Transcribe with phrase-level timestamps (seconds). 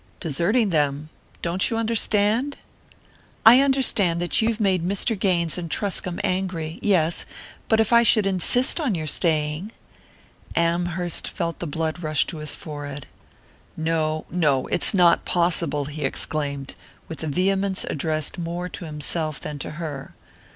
[0.19, 1.09] "Deserting them?
[1.43, 2.57] Don't you understand?"
[3.45, 5.13] "I understand that you've made Mr.
[5.19, 7.27] Gaines and Truscomb angry yes;
[7.69, 9.71] but if I should insist on your staying"
[10.55, 13.05] Amherst felt the blood rush to his forehead.
[13.77, 16.73] "No no, it's not possible!" he exclaimed,
[17.07, 20.15] with a vehemence addressed more to himself than to her.